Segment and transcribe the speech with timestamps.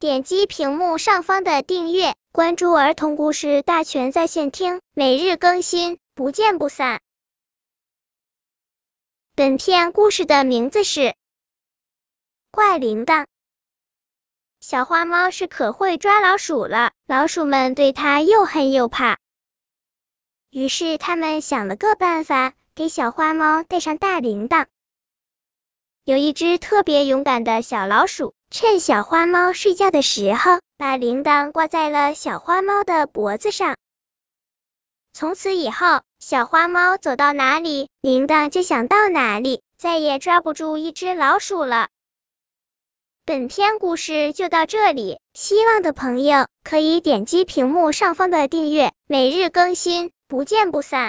[0.00, 7.00] 点击屏幕上方的订阅，关注儿童故事大全在线听，每日更新，不见不散。
[9.34, 11.00] 本片故事的名字是
[12.52, 13.22] 《怪铃铛》。
[14.60, 19.18] 小花猫是可会抓老鼠了，老鼠们对它又恨又怕。
[20.48, 24.66] 于是他们想了个办法，给小花猫带上大铃铛。
[26.08, 33.76] 有一只特别勇敢的小老鼠，趁小花猫睡觉的时候，把铃铛挂在了小花猫的脖子上。
[35.12, 41.88] 从此以后，小花猫走到哪里，铃铛就想到哪里，再也抓不住一只老鼠了。
[43.26, 51.06] 本篇故事就到这里，希望的朋友可以点击屏幕上方的订阅，每日更新，不见不散。